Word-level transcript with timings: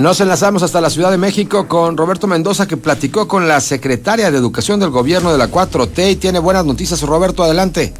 Nos 0.00 0.18
enlazamos 0.22 0.62
hasta 0.62 0.80
la 0.80 0.88
Ciudad 0.88 1.10
de 1.10 1.18
México 1.18 1.68
con 1.68 1.94
Roberto 1.94 2.26
Mendoza 2.26 2.66
que 2.66 2.78
platicó 2.78 3.28
con 3.28 3.46
la 3.46 3.60
secretaria 3.60 4.30
de 4.30 4.38
Educación 4.38 4.80
del 4.80 4.88
gobierno 4.88 5.30
de 5.30 5.36
la 5.36 5.50
4T 5.50 6.12
y 6.12 6.16
tiene 6.16 6.38
buenas 6.38 6.64
noticias. 6.64 7.02
Roberto, 7.02 7.44
adelante. 7.44 7.92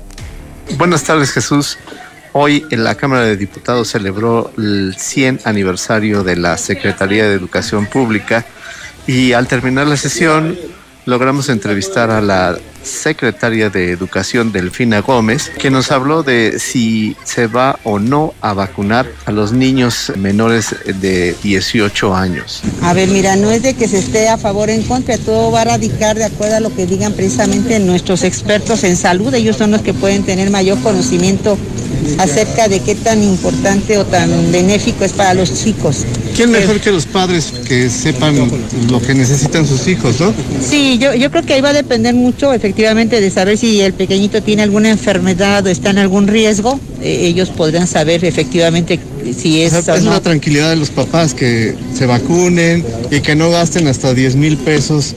Buenas 0.78 1.04
tardes 1.04 1.30
Jesús. 1.30 1.76
Hoy 2.32 2.64
en 2.70 2.84
la 2.84 2.94
Cámara 2.94 3.24
de 3.24 3.36
Diputados 3.36 3.88
celebró 3.88 4.50
el 4.56 4.96
100 4.96 5.40
aniversario 5.44 6.24
de 6.24 6.36
la 6.36 6.56
Secretaría 6.56 7.28
de 7.28 7.34
Educación 7.34 7.84
Pública 7.84 8.46
y 9.06 9.34
al 9.34 9.46
terminar 9.46 9.86
la 9.86 9.98
sesión 9.98 10.58
logramos 11.04 11.50
entrevistar 11.50 12.10
a 12.10 12.22
la 12.22 12.56
secretaria 12.82 13.70
de 13.70 13.90
Educación, 13.90 14.52
Delfina 14.52 15.00
Gómez, 15.00 15.50
que 15.58 15.70
nos 15.70 15.90
habló 15.90 16.22
de 16.22 16.58
si 16.58 17.16
se 17.24 17.46
va 17.46 17.78
o 17.84 17.98
no 17.98 18.34
a 18.40 18.54
vacunar 18.54 19.06
a 19.26 19.32
los 19.32 19.52
niños 19.52 20.12
menores 20.16 20.74
de 21.00 21.34
18 21.42 22.14
años. 22.14 22.62
A 22.82 22.92
ver, 22.92 23.08
mira, 23.08 23.36
no 23.36 23.50
es 23.50 23.62
de 23.62 23.74
que 23.74 23.88
se 23.88 23.98
esté 23.98 24.28
a 24.28 24.38
favor 24.38 24.68
o 24.68 24.72
en 24.72 24.82
contra, 24.82 25.18
todo 25.18 25.50
va 25.50 25.62
a 25.62 25.64
radicar 25.64 26.16
de 26.16 26.24
acuerdo 26.24 26.56
a 26.56 26.60
lo 26.60 26.74
que 26.74 26.86
digan 26.86 27.12
precisamente 27.12 27.78
nuestros 27.78 28.24
expertos 28.24 28.84
en 28.84 28.96
salud. 28.96 29.32
Ellos 29.34 29.56
son 29.56 29.70
los 29.70 29.82
que 29.82 29.94
pueden 29.94 30.22
tener 30.22 30.50
mayor 30.50 30.78
conocimiento 30.82 31.58
acerca 32.18 32.68
de 32.68 32.80
qué 32.80 32.94
tan 32.94 33.22
importante 33.22 33.98
o 33.98 34.04
tan 34.04 34.52
benéfico 34.52 35.04
es 35.04 35.12
para 35.12 35.34
los 35.34 35.62
chicos. 35.62 36.04
¿Quién 36.34 36.50
mejor 36.50 36.80
que 36.80 36.90
los 36.92 37.06
padres 37.06 37.52
que 37.66 37.90
sepan 37.90 38.36
lo 38.88 39.00
que 39.00 39.14
necesitan 39.14 39.66
sus 39.66 39.86
hijos, 39.88 40.20
no? 40.20 40.32
Sí, 40.66 40.98
yo, 40.98 41.14
yo 41.14 41.30
creo 41.30 41.44
que 41.44 41.54
ahí 41.54 41.60
va 41.60 41.70
a 41.70 41.74
depender 41.74 42.14
mucho 42.14 42.52
efectivamente 42.52 43.20
de 43.20 43.30
saber 43.30 43.58
si 43.58 43.80
el 43.80 43.92
pequeñito 43.92 44.42
tiene 44.42 44.62
alguna 44.62 44.90
enfermedad 44.90 45.66
o 45.66 45.68
está 45.68 45.90
en 45.90 45.98
algún 45.98 46.28
riesgo. 46.28 46.80
Eh, 47.02 47.26
ellos 47.26 47.50
podrán 47.50 47.86
saber 47.86 48.24
efectivamente 48.24 48.98
si 49.36 49.62
es... 49.62 49.72
es 49.72 50.04
la 50.04 50.20
tranquilidad 50.20 50.70
de 50.70 50.76
los 50.76 50.90
papás 50.90 51.34
que 51.34 51.74
se 51.96 52.06
vacunen 52.06 52.84
y 53.10 53.20
que 53.20 53.34
no 53.34 53.50
gasten 53.50 53.86
hasta 53.86 54.14
10 54.14 54.36
mil 54.36 54.56
pesos 54.56 55.14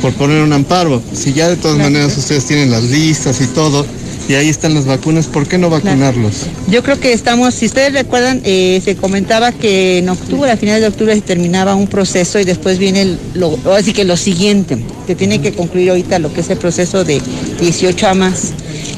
por 0.00 0.12
poner 0.14 0.42
un 0.42 0.52
amparo. 0.52 1.02
Si 1.14 1.32
ya 1.32 1.48
de 1.48 1.56
todas 1.56 1.78
maneras 1.78 2.16
ustedes 2.18 2.44
tienen 2.44 2.70
las 2.70 2.82
listas 2.82 3.40
y 3.40 3.46
todo, 3.46 3.86
y 4.28 4.34
ahí 4.34 4.48
están 4.48 4.74
las 4.74 4.86
vacunas, 4.86 5.26
¿por 5.26 5.46
qué 5.46 5.58
no 5.58 5.70
vacunarlos? 5.70 6.46
Yo 6.68 6.82
creo 6.82 6.98
que 6.98 7.12
estamos, 7.12 7.54
si 7.54 7.66
ustedes 7.66 7.92
recuerdan, 7.92 8.40
eh, 8.44 8.80
se 8.84 8.96
comentaba 8.96 9.52
que 9.52 9.98
en 9.98 10.08
octubre, 10.08 10.50
a 10.50 10.56
finales 10.56 10.82
de 10.82 10.88
octubre 10.88 11.14
se 11.14 11.20
terminaba 11.20 11.74
un 11.74 11.88
proceso 11.88 12.38
y 12.38 12.44
después 12.44 12.78
viene 12.78 13.16
lo, 13.34 13.58
así 13.74 13.92
que 13.92 14.04
lo 14.04 14.16
siguiente, 14.16 14.78
que 15.06 15.14
tiene 15.14 15.40
que 15.40 15.52
concluir 15.52 15.90
ahorita 15.90 16.18
lo 16.18 16.32
que 16.32 16.40
es 16.40 16.50
el 16.50 16.58
proceso 16.58 17.04
de 17.04 17.20
18 17.60 18.08
a 18.08 18.14
más 18.14 18.52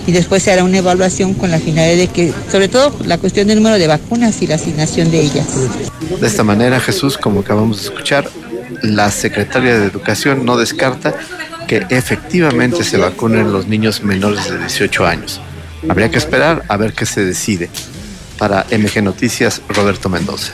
y 0.06 0.12
después 0.12 0.42
se 0.42 0.52
hará 0.52 0.64
una 0.64 0.78
evaluación 0.78 1.34
con 1.34 1.50
la 1.50 1.58
finalidad 1.58 1.96
de 1.96 2.08
que, 2.08 2.32
sobre 2.50 2.68
todo, 2.68 2.94
la 3.06 3.18
cuestión 3.18 3.48
del 3.48 3.56
número 3.56 3.78
de 3.78 3.86
vacunas 3.86 4.42
y 4.42 4.46
la 4.46 4.56
asignación 4.56 5.10
de 5.10 5.20
ellas. 5.20 5.46
De 6.20 6.26
esta 6.26 6.44
manera, 6.44 6.78
Jesús, 6.80 7.16
como 7.16 7.40
acabamos 7.40 7.78
de 7.78 7.84
escuchar, 7.84 8.28
la 8.82 9.10
Secretaria 9.10 9.78
de 9.78 9.86
Educación 9.86 10.44
no 10.44 10.56
descarta 10.56 11.14
que 11.66 11.86
efectivamente 11.90 12.84
se 12.84 12.96
vacunen 12.96 13.52
los 13.52 13.66
niños 13.66 14.02
menores 14.02 14.50
de 14.50 14.58
18 14.58 15.06
años. 15.06 15.40
Habría 15.88 16.10
que 16.10 16.18
esperar 16.18 16.64
a 16.68 16.76
ver 16.76 16.92
qué 16.92 17.06
se 17.06 17.24
decide. 17.24 17.70
Para 18.38 18.66
MG 18.70 19.02
Noticias, 19.02 19.62
Roberto 19.68 20.08
Mendoza. 20.08 20.52